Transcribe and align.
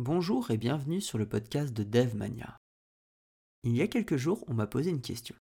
Bonjour 0.00 0.52
et 0.52 0.58
bienvenue 0.58 1.00
sur 1.00 1.18
le 1.18 1.26
podcast 1.26 1.74
de 1.74 1.82
DevMania. 1.82 2.56
Il 3.64 3.76
y 3.76 3.82
a 3.82 3.88
quelques 3.88 4.16
jours, 4.16 4.44
on 4.46 4.54
m'a 4.54 4.68
posé 4.68 4.90
une 4.90 5.00
question. 5.00 5.34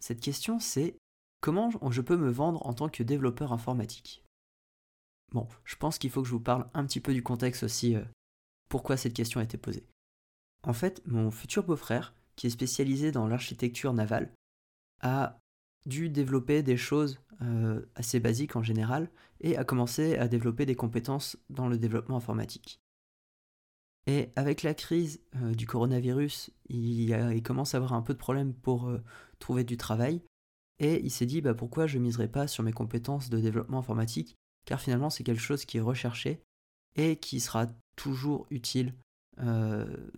Cette 0.00 0.20
question, 0.20 0.60
c'est 0.60 0.98
comment 1.40 1.70
je 1.90 2.02
peux 2.02 2.18
me 2.18 2.28
vendre 2.28 2.66
en 2.66 2.74
tant 2.74 2.90
que 2.90 3.02
développeur 3.02 3.54
informatique? 3.54 4.22
Bon, 5.32 5.48
je 5.64 5.76
pense 5.76 5.96
qu'il 5.96 6.10
faut 6.10 6.20
que 6.20 6.28
je 6.28 6.34
vous 6.34 6.40
parle 6.40 6.68
un 6.74 6.84
petit 6.84 7.00
peu 7.00 7.14
du 7.14 7.22
contexte 7.22 7.62
aussi, 7.62 7.96
euh, 7.96 8.04
pourquoi 8.68 8.98
cette 8.98 9.14
question 9.14 9.40
a 9.40 9.44
été 9.44 9.56
posée. 9.56 9.86
En 10.62 10.74
fait, 10.74 11.00
mon 11.06 11.30
futur 11.30 11.64
beau-frère, 11.64 12.14
qui 12.36 12.48
est 12.48 12.50
spécialisé 12.50 13.12
dans 13.12 13.26
l'architecture 13.26 13.94
navale, 13.94 14.30
a 15.00 15.38
dû 15.86 16.10
développer 16.10 16.62
des 16.62 16.76
choses 16.76 17.18
euh, 17.40 17.80
assez 17.94 18.20
basiques 18.20 18.56
en 18.56 18.62
général 18.62 19.08
et 19.40 19.56
a 19.56 19.64
commencé 19.64 20.18
à 20.18 20.28
développer 20.28 20.66
des 20.66 20.76
compétences 20.76 21.38
dans 21.48 21.66
le 21.66 21.78
développement 21.78 22.18
informatique. 22.18 22.78
Et 24.06 24.30
avec 24.36 24.62
la 24.62 24.74
crise 24.74 25.20
euh, 25.36 25.52
du 25.52 25.66
coronavirus, 25.66 26.50
il, 26.68 27.42
commence 27.42 27.74
à 27.74 27.78
avoir 27.78 27.92
un 27.92 28.02
peu 28.02 28.12
de 28.12 28.18
problème 28.18 28.54
pour 28.54 28.88
euh, 28.88 29.02
trouver 29.38 29.64
du 29.64 29.76
travail 29.76 30.22
et 30.78 31.00
il 31.02 31.10
s'est 31.10 31.26
dit 31.26 31.40
bah, 31.40 31.54
pourquoi 31.54 31.86
je 31.86 31.98
miserais 31.98 32.28
pas 32.28 32.46
sur 32.46 32.62
mes 32.62 32.72
compétences 32.72 33.30
de 33.30 33.40
développement 33.40 33.78
informatique? 33.78 34.36
Car 34.64 34.80
finalement 34.80 35.10
c'est 35.10 35.24
quelque 35.24 35.40
chose 35.40 35.64
qui 35.64 35.78
est 35.78 35.82
recherché 35.82 36.40
et 36.96 37.16
qui 37.16 37.40
sera 37.40 37.66
toujours 37.96 38.46
utile. 38.50 38.94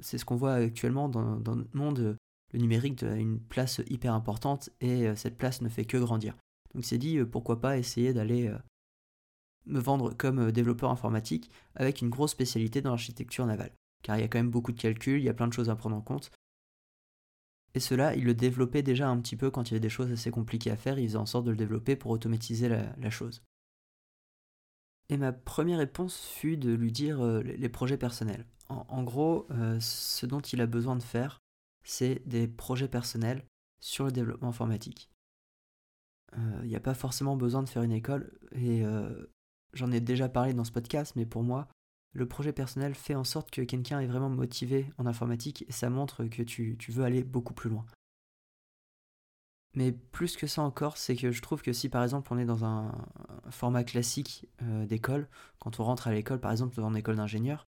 c'est 0.01 0.19
ce 0.19 0.25
qu'on 0.25 0.37
voit 0.37 0.55
actuellement 0.55 1.09
dans, 1.09 1.39
dans 1.39 1.57
notre 1.57 1.77
monde 1.77 2.17
le 2.53 2.59
numérique 2.59 3.03
a 3.03 3.15
une 3.17 3.41
place 3.41 3.81
hyper 3.89 4.15
importante 4.15 4.71
et 4.81 5.07
euh, 5.07 5.17
cette 5.17 5.37
place 5.37 5.61
ne 5.61 5.69
fait 5.69 5.85
que 5.85 5.97
grandir. 5.97 6.37
Donc 6.75 6.85
c'est 6.85 6.99
dit, 6.99 7.19
euh, 7.19 7.27
pourquoi 7.27 7.61
pas 7.61 7.79
essayer 7.79 8.13
d'aller 8.13 8.49
euh, 8.49 8.59
me 9.69 9.81
vendre 9.81 10.15
comme 10.15 10.53
développeur 10.53 10.91
informatique 10.91 11.51
avec 11.75 12.03
une 12.03 12.11
grosse 12.11 12.33
spécialité 12.33 12.81
dans 12.81 12.91
l'architecture 12.91 13.47
navale. 13.47 13.73
Car 14.03 14.17
il 14.17 14.21
y 14.21 14.25
a 14.25 14.29
quand 14.29 14.39
même 14.39 14.51
beaucoup 14.51 14.73
de 14.73 14.81
calculs, 14.81 15.21
il 15.21 15.25
y 15.25 15.29
a 15.29 15.35
plein 15.35 15.49
de 15.49 15.53
choses 15.53 15.71
à 15.71 15.77
prendre 15.77 15.97
en 15.97 16.01
compte. 16.01 16.31
Et 17.75 17.81
cela, 17.81 18.15
il 18.17 18.25
le 18.25 18.35
développait 18.35 18.83
déjà 18.83 19.09
un 19.09 19.21
petit 19.21 19.37
peu 19.37 19.51
quand 19.51 19.65
il 19.65 19.73
y 19.73 19.75
avait 19.75 19.81
des 19.81 19.89
choses 19.89 20.11
assez 20.11 20.31
compliquées 20.31 20.71
à 20.71 20.77
faire, 20.77 20.99
il 20.99 21.07
faisait 21.07 21.19
en 21.19 21.27
sorte 21.27 21.45
de 21.45 21.51
le 21.51 21.57
développer 21.57 21.97
pour 21.97 22.11
automatiser 22.11 22.69
la, 22.69 23.11
chose. 23.11 23.43
Et 25.11 25.17
ma 25.17 25.33
première 25.33 25.79
réponse 25.79 26.19
fut 26.19 26.57
de 26.57 26.73
lui 26.73 26.93
dire 26.93 27.23
les 27.43 27.69
projets 27.69 27.99
personnels. 27.99 28.47
En, 28.69 29.03
gros, 29.03 29.47
ce 29.81 30.27
dont 30.27 30.41
il 30.41 30.61
a 30.61 30.67
besoin 30.67 30.97
de 30.97 31.03
faire, 31.03 31.41
c'est 31.85 32.23
des 32.27 32.49
projets 32.49 32.89
personnels 32.89 33.45
sur 33.81 34.05
le 34.05 34.13
développement 34.13 34.49
informatique. 34.49 35.11
Il 36.37 36.43
euh, 36.43 36.67
n'y 36.67 36.77
a 36.77 36.81
pas 36.81 36.95
forcément 36.95 37.37
besoin 37.37 37.63
de 37.63 37.69
faire 37.69 37.83
une 37.83 37.93
école, 37.93 38.39
et 38.53 38.85
euh, 38.85 39.27
j'en 39.73 39.91
ai 39.93 40.01
déjà 40.01 40.29
parlé 40.29 40.55
dans 40.55 40.65
ce 40.65 40.73
podcast, 40.73 41.15
mais 41.17 41.27
pour 41.27 41.43
moi, 41.43 41.69
le 42.13 42.27
projet 42.27 42.53
personnel 42.53 42.95
fait 42.95 43.15
en 43.15 43.25
sorte 43.25 43.51
que 43.51 43.63
quelqu'un 43.63 44.01
est 44.01 44.07
vraiment 44.07 44.31
motivé 44.31 44.91
en 44.99 45.07
informatique, 45.07 45.65
et 45.69 45.73
ça 45.73 45.91
montre 45.91 46.25
que 46.25 46.43
tu, 46.43 46.77
veux 46.89 47.05
aller 47.05 47.23
beaucoup 47.23 47.55
plus 47.55 47.71
loin. 47.71 47.85
Mais 49.75 49.93
plus 49.93 50.37
que 50.37 50.47
ça 50.47 50.63
encore, 50.63 50.97
c'est 50.97 51.15
que 51.15 51.31
je 51.31 51.43
trouve 51.43 51.63
que 51.63 51.73
si 51.73 51.89
par 51.89 52.03
exemple 52.03 52.33
on 52.33 52.39
est 52.39 52.47
dans 52.47 52.65
un, 52.65 52.93
format 53.51 53.85
classique 53.85 54.49
euh, 54.63 54.87
d'école, 54.87 55.29
quand 55.61 55.79
on 55.79 55.85
rentre 55.85 56.09
à 56.09 56.13
l'école, 56.13 56.41
par 56.41 56.51
exemple 56.51 56.77
dans 56.77 56.89
une 56.89 56.97
école 56.97 57.17
d'ingénieur, 57.17 57.67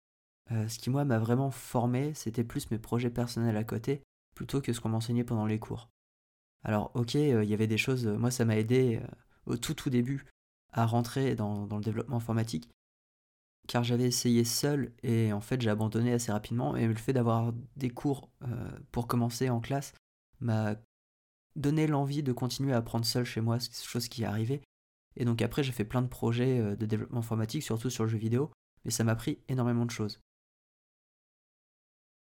euh, 0.50 0.66
ce 0.68 0.78
qui, 0.78 0.90
moi, 0.90 1.04
m'a 1.04 1.18
vraiment 1.18 1.50
formé, 1.50 2.12
c'était 2.14 2.44
plus 2.44 2.70
mes 2.70 2.78
projets 2.78 3.10
personnels 3.10 3.56
à 3.56 3.64
côté, 3.64 4.02
plutôt 4.34 4.60
que 4.60 4.72
ce 4.72 4.80
qu'on 4.80 4.88
m'enseignait 4.88 5.24
pendant 5.24 5.46
les 5.46 5.58
cours. 5.58 5.88
Alors, 6.64 6.90
ok, 6.94 7.14
euh, 7.16 7.44
il 7.44 7.50
y 7.50 7.54
avait 7.54 7.68
des 7.68 7.78
choses, 7.78 8.06
moi, 8.06 8.30
ça 8.30 8.44
m'a 8.44 8.56
aidé 8.56 9.00
au 9.46 9.56
tout, 9.56 9.74
tout 9.74 9.90
début 9.90 10.24
à 10.72 10.86
rentrer 10.86 11.34
dans, 11.34 11.66
le 11.66 11.84
développement 11.84 12.16
informatique, 12.16 12.68
car 13.68 13.84
j'avais 13.84 14.04
essayé 14.04 14.44
seul 14.44 14.92
et 15.02 15.32
en 15.32 15.40
fait, 15.40 15.60
j'ai 15.60 15.70
abandonné 15.70 16.12
assez 16.12 16.32
rapidement. 16.32 16.76
Et 16.76 16.86
le 16.86 16.94
fait 16.94 17.12
d'avoir 17.12 17.52
des 17.76 17.90
cours 17.90 18.30
pour 18.90 19.06
commencer 19.06 19.50
en 19.50 19.60
classe 19.60 19.92
m'a 20.40 20.74
donné 21.54 21.86
l'envie 21.86 22.22
de 22.22 22.32
continuer 22.32 22.72
à 22.72 22.78
apprendre 22.78 23.04
seul 23.04 23.24
chez 23.24 23.40
moi, 23.40 23.58
chose 23.60 24.08
qui 24.08 24.22
est 24.22 24.26
arrivée. 24.26 24.62
Et 25.16 25.24
donc 25.24 25.42
après, 25.42 25.62
j'ai 25.62 25.72
fait 25.72 25.84
plein 25.84 26.02
de 26.02 26.08
projets 26.08 26.76
de 26.76 26.86
développement 26.86 27.20
informatique, 27.20 27.62
surtout 27.62 27.90
sur 27.90 28.04
le 28.04 28.10
jeu 28.10 28.18
vidéo, 28.18 28.50
mais 28.84 28.90
ça 28.90 29.04
m'a 29.04 29.14
pris 29.14 29.38
énormément 29.48 29.86
de 29.86 29.90
choses. 29.90 30.18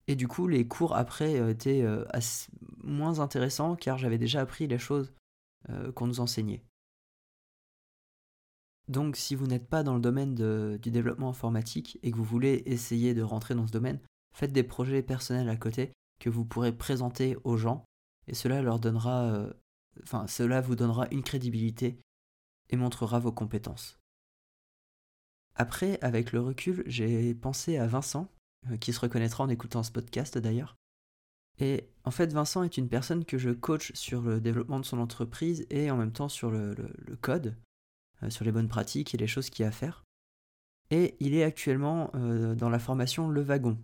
Et 0.09 0.17
du 0.17 0.27
coup, 0.27 0.49
les 0.49 0.67
cours 0.67 0.97
après 0.97 1.39
euh, 1.39 1.51
étaient 1.51 1.83
euh, 1.83 2.05
moins 2.83 3.21
intéressants 3.21 3.77
car 3.77 3.99
j'avais 3.99 4.19
déjà 4.19 4.41
appris 4.41 4.67
les 4.67 4.79
choses 4.79 5.13
euh, 5.69 5.93
qu'on 5.93 6.07
nous 6.07 6.21
enseignait. 6.21 6.65
Donc 8.89 9.17
si 9.17 9.35
vous 9.35 9.47
n'êtes 9.47 9.69
pas 9.69 9.83
dans 9.83 9.95
le 9.95 10.01
domaine 10.01 10.35
du 10.79 10.91
développement 10.91 11.31
informatique 11.31 11.99
et 12.03 12.11
que 12.11 12.17
vous 12.17 12.25
voulez 12.25 12.63
essayer 12.67 13.15
de 13.15 13.23
rentrer 13.23 13.55
dans 13.55 13.67
ce 13.67 13.73
domaine, 13.73 14.01
faites 14.35 14.53
des 14.53 14.63
projets 14.63 15.03
personnels 15.03 15.49
à 15.49 15.57
côté 15.57 15.93
que 16.21 16.31
vous 16.31 16.45
pourrez 16.45 16.73
présenter 16.73 17.37
aux 17.45 17.57
gens 17.57 17.85
et 18.27 18.35
cela 18.35 18.63
leur 18.63 18.79
donnera 18.79 19.47
enfin 20.03 20.27
cela 20.27 20.61
vous 20.61 20.77
donnera 20.77 21.07
une 21.11 21.23
crédibilité 21.23 22.01
et 22.71 22.77
montrera 22.77 23.19
vos 23.19 23.33
compétences. 23.33 23.99
Après, 25.55 25.99
avec 26.03 26.33
le 26.33 26.41
recul, 26.41 26.85
j'ai 26.87 27.35
pensé 27.35 27.79
à 27.79 27.87
Vincent, 27.87 28.31
euh, 28.71 28.77
qui 28.77 28.93
se 28.93 29.01
reconnaîtra 29.01 29.45
en 29.45 29.49
écoutant 29.49 29.83
ce 29.83 29.91
podcast 29.91 30.39
d'ailleurs. 30.39 30.77
Et 31.59 31.89
en 32.05 32.13
fait, 32.13 32.33
Vincent 32.33 32.63
est 32.63 32.77
une 32.77 32.89
personne 32.89 33.25
que 33.25 33.39
je 33.39 33.51
coach 33.51 33.93
sur 33.95 34.23
le 34.23 34.41
développement 34.41 34.79
de 34.79 34.85
son 34.85 35.01
entreprise 35.01 35.67
et 35.71 35.91
en 35.91 35.97
même 35.97 36.13
temps 36.13 36.29
sur 36.29 36.53
le, 36.53 36.77
code, 37.21 37.49
euh, 37.49 37.53
sur 38.29 38.45
les 38.45 38.53
bonnes 38.53 38.69
pratiques 38.69 39.15
et 39.15 39.19
les 39.19 39.27
choses 39.27 39.51
qu'il 39.51 39.63
y 39.63 39.67
a 39.67 39.69
à 39.69 39.73
faire. 39.73 40.05
Et 40.91 41.17
il 41.21 41.35
est 41.35 41.45
actuellement 41.45 42.11
euh, 42.15 42.55
dans 42.55 42.71
la 42.71 42.79
formation 42.79 43.29
Le 43.29 43.43
Wagon, 43.43 43.79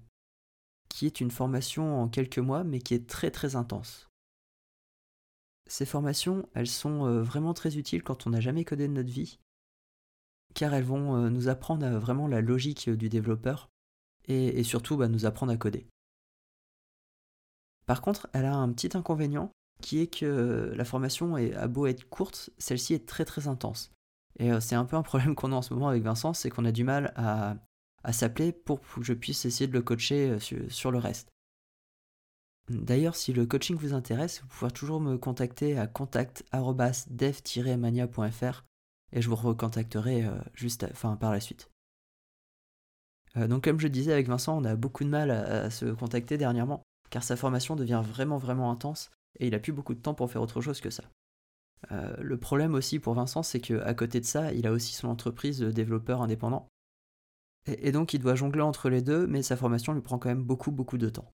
qui 0.89 1.07
est 1.07 1.21
une 1.21 1.31
formation 1.31 2.01
en 2.01 2.09
quelques 2.09 2.39
mois 2.39 2.65
mais 2.65 2.81
qui 2.81 2.95
est 2.95 3.09
très 3.09 3.31
très 3.31 3.57
intense. 3.57 4.09
Ces 5.67 5.87
formations, 5.87 6.49
elles 6.55 6.67
sont 6.67 7.23
vraiment 7.23 7.55
très 7.55 7.79
utiles 7.79 8.03
quand 8.03 8.27
on 8.27 8.31
n'a 8.31 8.41
jamais 8.41 8.67
codé 8.67 8.87
de 8.87 8.93
notre 8.93 9.11
vie, 9.11 9.39
car 10.53 10.75
elles 10.75 10.85
vont 10.85 11.31
nous 11.31 11.49
apprendre 11.49 11.89
vraiment 11.99 12.29
la 12.29 12.43
logique 12.43 12.91
du 12.91 13.09
développeur, 13.09 13.71
et, 14.27 14.63
surtout 14.65 14.97
bah, 14.97 15.09
nous 15.09 15.27
apprendre 15.27 15.53
à 15.53 15.57
coder. 15.57 15.87
Par 17.87 18.01
contre, 18.01 18.29
elle 18.33 18.47
a 18.47 18.55
un 18.55 18.73
petit 18.73 18.97
inconvénient 18.97 19.51
qui 19.83 20.01
est 20.01 20.07
que 20.07 20.73
la 20.75 20.85
formation 20.85 21.37
est, 21.37 21.53
a 21.55 21.69
beau 21.69 21.87
être 21.87 22.09
courte, 22.09 22.51
celle-ci 22.59 22.95
est 22.95 23.07
très 23.07 23.25
très 23.25 23.49
intense. 23.49 23.93
Et 24.39 24.53
euh, 24.53 24.61
c'est 24.61 24.75
un 24.75 24.85
peu 24.85 24.97
un 24.97 25.03
problème 25.03 25.35
qu'on 25.37 25.53
a 25.53 25.57
en 25.57 25.63
ce 25.63 25.73
moment 25.75 25.89
avec 25.89 26.03
Vincent, 26.03 26.35
c'est 26.35 26.51
qu'on 26.51 26.65
a 26.65 26.73
du 26.73 26.83
mal 26.85 27.13
à, 27.17 27.57
s'appeler 28.13 28.53
pour 28.53 28.81
que 28.81 29.03
je 29.03 29.15
puisse 29.15 29.47
essayer 29.47 29.67
de 29.67 29.73
le 29.73 29.83
coacher 29.83 30.31
euh, 30.31 30.39
sur, 30.69 30.91
le 30.91 30.99
reste. 30.99 31.31
D'ailleurs, 32.69 33.17
si 33.17 33.33
le 33.33 33.47
coaching 33.47 33.77
vous 33.77 33.95
intéresse, 33.95 34.43
vous 34.43 34.49
pouvez 34.49 34.71
toujours 34.71 35.01
me 35.01 35.17
contacter 35.17 35.79
à 35.79 35.87
contact-dev-mania.fr 35.87 38.65
et 39.13 39.23
je 39.23 39.29
vous 39.29 39.37
recontacterai 39.37 40.25
euh, 40.25 40.37
juste 40.55 40.87
enfin, 40.91 41.17
par 41.17 41.33
la 41.33 41.41
suite. 41.41 41.71
Donc 43.37 43.65
comme 43.65 43.81
je 43.81 43.89
disais 43.89 44.13
avec 44.13 44.29
Vincent, 44.29 44.57
on 44.57 44.63
a 44.63 44.77
beaucoup 44.77 45.03
de 45.03 45.09
mal 45.09 45.33
à, 45.33 45.69
se 45.69 45.87
contacter 45.87 46.39
dernièrement, 46.39 46.85
car 47.11 47.25
sa 47.25 47.35
formation 47.35 47.75
devient 47.75 48.01
vraiment 48.05 48.39
vraiment 48.39 48.71
intense, 48.71 49.11
et 49.41 49.49
il 49.49 49.57
a 49.57 49.59
plus 49.59 49.73
beaucoup 49.73 49.93
de 49.93 49.99
temps 49.99 50.15
pour 50.15 50.31
faire 50.31 50.41
autre 50.41 50.61
chose 50.61 50.81
que 50.81 50.91
ça. 50.91 51.03
Euh, 51.93 52.17
le 52.19 52.39
problème 52.39 52.75
aussi 52.75 52.99
pour 52.99 53.15
Vincent, 53.15 53.43
c'est 53.43 53.61
qu'à 53.61 53.95
côté 53.95 54.21
de 54.21 54.25
ça, 54.25 54.53
il 54.53 54.67
a 54.67 54.73
aussi 54.73 54.95
son 54.95 55.09
entreprise 55.09 55.59
de 55.59 55.71
développeur 55.71 56.23
indépendant. 56.23 56.69
Et, 57.67 57.93
donc 57.93 58.13
il 58.13 58.21
doit 58.21 58.35
jongler 58.35 58.63
entre 58.63 58.91
les 58.91 59.03
deux, 59.03 59.27
mais 59.27 59.43
sa 59.43 59.57
formation 59.57 59.95
lui 59.95 60.03
prend 60.03 60.19
quand 60.19 60.29
même 60.29 60.43
beaucoup 60.43 60.71
beaucoup 60.71 60.99
de 60.99 61.09
temps. 61.09 61.33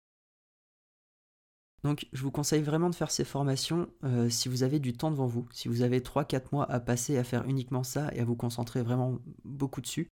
Donc 1.83 2.09
je 2.13 2.23
vous 2.23 2.31
conseille 2.31 2.63
vraiment 2.63 2.89
de 2.89 2.95
faire 2.95 3.11
ces 3.11 3.25
formations 3.25 3.91
euh, 4.05 4.31
si 4.31 4.49
vous 4.49 4.63
avez 4.63 4.79
du 4.79 4.95
temps 4.95 5.11
devant 5.11 5.27
vous, 5.27 5.47
si 5.53 5.69
vous 5.69 5.83
avez 5.83 6.01
3-4 6.01 6.47
mois 6.53 6.71
à 6.71 6.81
passer 6.81 7.19
à 7.19 7.25
faire 7.25 7.45
uniquement 7.47 7.85
ça 7.85 8.11
et 8.15 8.21
à 8.21 8.25
vous 8.25 8.37
concentrer 8.37 8.83
vraiment 8.83 9.19
beaucoup 9.45 9.83
dessus, 9.83 10.09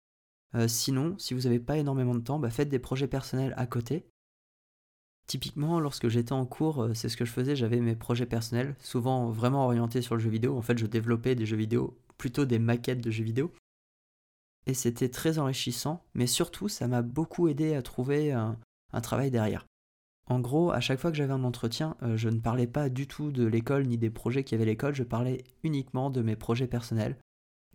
euh, 0.55 0.69
sinon, 0.69 1.19
si 1.19 1.34
vous 1.34 1.43
n'avez 1.43 1.59
pas 1.59 1.76
énormément 1.76 2.15
de 2.15 2.21
temps, 2.21 2.38
bah, 2.38 2.50
faites 2.50 2.69
des 2.69 2.78
projets 2.78 3.09
personnels 3.09 3.55
à 3.56 3.66
côté. 3.66 4.06
Typiquement, 5.26 5.81
lorsque 5.81 6.08
j'étais 6.08 6.32
en 6.32 6.46
cours, 6.46 6.82
euh, 6.82 6.94
c'est 6.94 7.08
ce 7.08 7.17
que 7.17 7.25
je 7.25 7.32
faisais, 7.32 7.56
j'avais 7.56 7.81
mes 7.81 7.96
projets 7.96 8.26
personnels, 8.26 8.76
souvent 8.78 9.31
vraiment 9.31 9.64
orientés 9.64 10.02
sur 10.02 10.14
le 10.14 10.20
jeu 10.20 10.31
vidéo. 10.31 10.56
En 10.56 10.62
fait, 10.62 10.78
je 10.78 10.87
développais 10.87 11.34
des 11.34 11.46
jeux 11.46 11.56
vidéo, 11.56 11.99
plutôt 12.17 12.44
des 12.44 12.61
maquettes 12.61 13.00
de 13.00 13.11
jeux 13.11 13.25
vidéo. 13.25 13.52
Et 14.67 14.75
c'était 14.75 15.08
très 15.08 15.38
enrichissant, 15.38 16.05
mais 16.14 16.26
surtout, 16.26 16.69
ça 16.69 16.87
m'a 16.87 17.02
beaucoup 17.02 17.49
aidé 17.49 17.75
à 17.75 17.82
trouver 17.82 18.32
un, 18.32 18.56
travail 19.02 19.31
derrière. 19.31 19.67
En 20.28 20.40
gros, 20.40 20.70
à 20.73 20.81
chaque 20.81 20.99
fois 20.99 21.11
que 21.11 21.17
j'avais 21.17 21.32
un 21.32 21.44
entretien, 21.44 21.96
euh, 22.02 22.17
je 22.17 22.28
ne 22.28 22.40
parlais 22.40 22.67
pas 22.67 22.88
du 22.88 23.06
tout 23.06 23.31
de 23.31 23.44
l'école 23.44 23.87
ni 23.87 23.99
des 23.99 24.11
projets 24.11 24.43
qu'il 24.43 24.56
y 24.56 24.61
avait 24.61 24.69
à 24.69 24.73
l'école, 24.73 24.94
je 24.94 25.05
parlais 25.05 25.44
uniquement 25.62 26.08
de 26.11 26.23
mes 26.23 26.34
projets 26.34 26.67
personnels, 26.67 27.17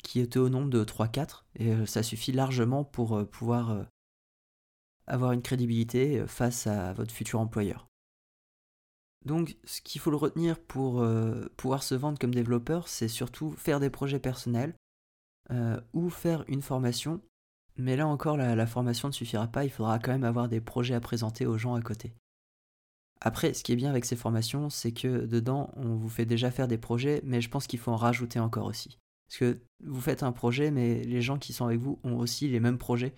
qui 0.04 0.20
était 0.20 0.40
au 0.40 0.50
nombre 0.50 0.70
de 0.70 0.84
3-4, 0.84 1.44
et 1.58 1.74
euh, 1.74 1.86
ça 1.86 2.02
suffit 2.02 2.32
largement 2.32 2.84
pour 2.84 3.26
pouvoir 3.30 3.86
avoir 5.12 5.34
une 5.34 5.42
crédibilité 5.42 6.26
face 6.28 6.68
à 6.68 6.94
votre 6.94 7.14
futur 7.14 7.40
employeur. 7.40 7.88
Donc 9.26 9.58
ce 9.66 9.82
qu'il 9.82 10.02
faut 10.02 10.10
le 10.10 10.18
retenir 10.18 10.60
pour 10.60 11.06
pouvoir 11.58 11.84
se 11.84 11.94
vendre 11.94 12.18
comme 12.18 12.34
développeur, 12.34 12.88
c'est 12.88 13.08
surtout 13.08 13.52
faire 13.52 13.80
des 13.80 13.92
projets 13.92 14.20
personnels 14.20 14.74
ou 15.94 16.10
faire 16.10 16.44
une 16.48 16.62
formation 16.62 17.22
Mais 17.78 17.96
là 17.96 18.08
encore, 18.08 18.38
la, 18.38 18.66
formation 18.66 19.10
ne 19.10 19.14
suffira 19.14 19.48
pas, 19.48 19.64
il 19.64 19.70
faudra 19.70 20.00
quand 20.00 20.12
même 20.12 20.24
avoir 20.24 20.48
des 20.50 20.62
projets 20.62 20.96
à 20.96 21.02
présenter 21.02 21.46
aux 21.46 21.58
gens 21.58 21.76
à 21.76 21.82
côté. 21.82 22.14
Après, 23.22 23.54
ce 23.54 23.64
qui 23.64 23.72
est 23.72 23.76
bien 23.76 23.92
avec 23.92 24.06
ces 24.06 24.16
formations, 24.16 24.72
c'est 24.72 24.92
que 24.92 25.26
dedans, 25.26 25.72
on 25.76 25.96
vous 25.96 26.10
fait 26.10 26.26
déjà 26.26 26.50
faire 26.50 26.68
des 26.68 26.80
projets, 26.80 27.22
mais 27.24 27.40
je 27.40 27.50
pense 27.50 27.68
qu'il 27.68 27.80
faut 27.80 27.92
en 27.92 27.96
rajouter 27.98 28.40
encore 28.40 28.66
aussi. 28.66 28.98
Parce 29.28 29.38
que 29.38 29.60
vous 29.84 30.02
faites 30.02 30.24
un 30.24 30.32
projet, 30.32 30.72
mais 30.72 31.04
les 31.04 31.22
gens 31.22 31.38
qui 31.38 31.54
sont 31.54 31.66
avec 31.66 31.80
vous 31.80 32.00
ont 32.04 32.18
aussi 32.18 32.48
les 32.48 32.60
mêmes 32.60 32.80
projets, 32.80 33.14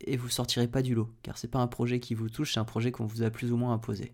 et 0.00 0.16
vous 0.16 0.28
sortirez 0.28 0.68
pas 0.68 0.82
du 0.82 0.94
lot, 0.94 1.10
car 1.22 1.38
c'est 1.38 1.48
pas 1.48 1.60
un 1.60 1.66
projet 1.66 2.00
qui 2.00 2.14
vous 2.14 2.28
touche, 2.28 2.54
c'est 2.54 2.60
un 2.60 2.64
projet 2.64 2.92
qu'on 2.92 3.06
vous 3.06 3.22
a 3.22 3.30
plus 3.30 3.52
ou 3.52 3.56
moins 3.56 3.72
imposé. 3.72 4.12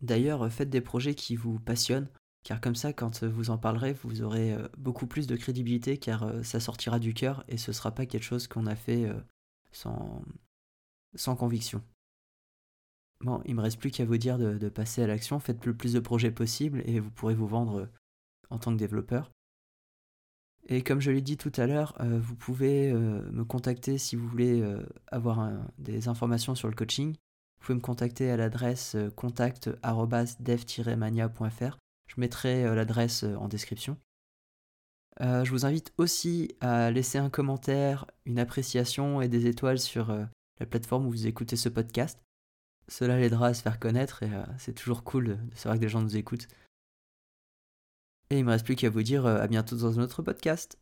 D'ailleurs, 0.00 0.50
faites 0.52 0.70
des 0.70 0.80
projets 0.80 1.14
qui 1.14 1.36
vous 1.36 1.58
passionnent, 1.58 2.08
car 2.46 2.60
comme 2.60 2.76
ça, 2.76 2.92
quand 2.92 3.24
vous 3.24 3.50
en 3.50 3.58
parlerez, 3.58 3.92
vous 3.92 4.22
aurez 4.22 4.52
euh, 4.52 4.68
beaucoup 4.78 5.08
plus 5.08 5.26
de 5.26 5.34
crédibilité, 5.34 5.98
car 5.98 6.22
euh, 6.22 6.44
ça 6.44 6.60
sortira 6.60 7.00
du 7.00 7.12
cœur 7.12 7.44
et 7.48 7.56
ce 7.56 7.72
sera 7.72 7.90
pas 7.90 8.06
quelque 8.06 8.22
chose 8.22 8.46
qu'on 8.46 8.66
a 8.66 8.76
fait 8.76 9.04
euh, 9.04 9.18
sans, 9.72 10.22
sans 11.16 11.34
conviction. 11.34 11.82
Bon, 13.20 13.42
il 13.46 13.56
me 13.56 13.62
reste 13.62 13.80
plus 13.80 13.90
qu'à 13.90 14.04
vous 14.04 14.18
dire 14.18 14.38
de, 14.38 14.68
passer 14.68 15.02
à 15.02 15.08
l'action, 15.08 15.40
faites 15.40 15.66
le 15.66 15.74
plus 15.74 15.94
de 15.94 15.98
projets 15.98 16.30
possible 16.30 16.82
et 16.86 17.00
vous 17.00 17.10
pourrez 17.10 17.34
vous 17.34 17.48
vendre 17.48 17.88
en 18.50 18.58
tant 18.58 18.72
que 18.72 18.78
développeur. 18.78 19.32
Et 20.68 20.82
comme 20.82 21.00
je 21.00 21.12
l'ai 21.12 21.22
dit 21.22 21.36
tout 21.36 21.52
à 21.56 21.66
l'heure, 21.66 21.94
vous 22.00 22.34
pouvez 22.34 22.92
me 22.92 23.44
contacter 23.44 23.98
si 23.98 24.16
vous 24.16 24.26
voulez 24.26 24.64
avoir 25.08 25.52
des 25.78 26.08
informations 26.08 26.56
sur 26.56 26.68
le 26.68 26.74
coaching. 26.74 27.12
Vous 27.12 27.66
pouvez 27.66 27.76
me 27.76 27.80
contacter 27.80 28.30
à 28.30 28.36
l'adresse 28.36 28.96
contact@dev-mania.fr. 29.14 31.78
Je 32.06 32.20
mettrai 32.20 32.64
euh, 32.64 32.74
l'adresse 32.74 33.24
euh, 33.24 33.36
en 33.36 33.48
description. 33.48 33.96
Euh, 35.20 35.44
je 35.44 35.50
vous 35.50 35.64
invite 35.64 35.92
aussi 35.96 36.54
à 36.60 36.90
laisser 36.90 37.18
un 37.18 37.30
commentaire, 37.30 38.06
une 38.26 38.38
appréciation 38.38 39.22
et 39.22 39.28
des 39.28 39.46
étoiles 39.46 39.78
sur 39.78 40.14
la 40.60 40.66
plateforme 40.66 41.06
où 41.06 41.10
vous 41.10 41.26
écoutez 41.26 41.56
ce 41.56 41.70
podcast. 41.70 42.20
Cela 42.88 43.18
l'aidera 43.18 43.48
à 43.48 43.54
se 43.54 43.62
faire 43.62 43.78
connaître 43.78 44.22
et 44.22 44.30
c'est 44.58 44.74
toujours 44.74 45.04
cool 45.04 45.38
de 45.48 45.54
savoir 45.54 45.76
que 45.76 45.80
des 45.80 45.88
gens 45.88 46.02
nous 46.02 46.18
écoutent. 46.18 46.48
Et 48.30 48.38
il 48.38 48.44
me 48.44 48.50
reste 48.50 48.64
plus 48.64 48.76
qu'à 48.76 48.90
vous 48.90 49.02
dire 49.02 49.26
à 49.26 49.46
bientôt 49.46 49.76
dans 49.76 49.98
un 49.98 50.02
autre 50.02 50.22
podcast. 50.22 50.78